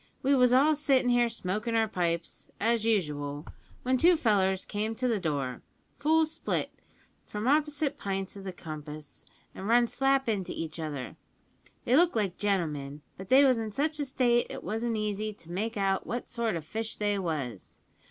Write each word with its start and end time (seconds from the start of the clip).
We 0.23 0.33
was 0.33 0.51
all 0.51 0.73
sittin' 0.73 1.09
here 1.11 1.29
smokin' 1.29 1.75
our 1.75 1.87
pipes, 1.87 2.49
as 2.59 2.85
usual, 2.85 3.45
when 3.83 3.97
two 3.97 4.17
fellers 4.17 4.65
came 4.65 4.95
to 4.95 5.07
the 5.07 5.19
door, 5.19 5.61
full 5.99 6.25
split, 6.25 6.71
from 7.23 7.47
opposite 7.47 7.99
pints 7.99 8.35
o' 8.35 8.41
the 8.41 8.51
compass, 8.51 9.27
an' 9.53 9.65
run 9.65 9.85
slap 9.85 10.27
into 10.27 10.53
each 10.59 10.79
other. 10.79 11.17
They 11.85 11.95
looked 11.95 12.15
like 12.15 12.35
gentlemen; 12.39 13.03
but 13.15 13.29
they 13.29 13.43
was 13.43 13.59
in 13.59 13.69
such 13.69 13.99
a 13.99 14.05
state 14.05 14.47
it 14.49 14.63
wasn't 14.63 14.97
easy 14.97 15.33
to 15.33 15.51
make 15.51 15.77
out 15.77 16.07
what 16.07 16.27
sort 16.27 16.55
o' 16.55 16.61
fish 16.61 16.95
they 16.95 17.19
was. 17.19 17.83